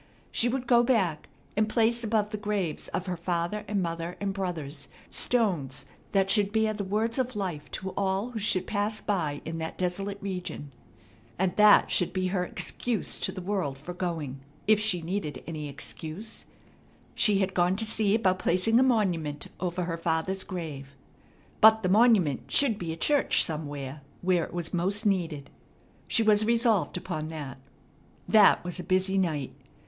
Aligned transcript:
She 0.31 0.49
would 0.49 0.65
go 0.65 0.81
back 0.81 1.29
and 1.55 1.69
place 1.69 2.03
above 2.03 2.31
the 2.31 2.37
graves 2.37 2.87
of 2.87 3.05
her 3.05 3.15
father 3.15 3.63
and 3.67 3.83
mother 3.83 4.17
and 4.19 4.33
brothers 4.33 4.87
stones 5.11 5.85
that 6.11 6.27
should 6.27 6.51
bear 6.51 6.73
the 6.73 6.83
words 6.83 7.19
of 7.19 7.35
life 7.35 7.69
to 7.69 7.91
all 7.91 8.31
who 8.31 8.39
should 8.39 8.65
pass 8.65 8.99
by 8.99 9.41
in 9.45 9.59
that 9.59 9.77
desolate 9.77 10.17
region. 10.19 10.71
And 11.37 11.55
that 11.55 11.91
should 11.91 12.13
be 12.13 12.29
her 12.29 12.43
excuse 12.43 13.19
to 13.19 13.31
the 13.31 13.43
world 13.43 13.77
for 13.77 13.93
going, 13.93 14.39
if 14.65 14.79
she 14.79 15.03
needed 15.03 15.43
any 15.45 15.69
excuse 15.69 16.45
she 17.13 17.37
had 17.37 17.53
gone 17.53 17.75
to 17.75 17.85
see 17.85 18.15
about 18.15 18.39
placing 18.39 18.79
a 18.79 18.81
monument 18.81 19.49
over 19.59 19.83
her 19.83 19.97
father's 19.97 20.43
grave. 20.43 20.95
But 21.61 21.83
the 21.83 21.89
monument 21.89 22.51
should 22.51 22.79
be 22.79 22.91
a 22.91 22.95
church 22.97 23.43
somewhere 23.43 24.01
where 24.23 24.45
it 24.45 24.51
was 24.51 24.73
most 24.73 25.05
needed. 25.05 25.51
She 26.07 26.23
was 26.23 26.43
resolved 26.43 26.97
upon 26.97 27.27
that. 27.29 27.59
That 28.27 28.63
was 28.63 28.79
a 28.79 28.83
busy 28.83 29.19
night. 29.19 29.53